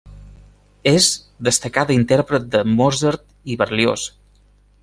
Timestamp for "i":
3.55-3.59